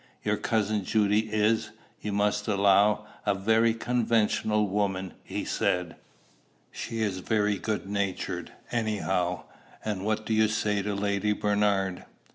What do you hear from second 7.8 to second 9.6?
natured, anyhow.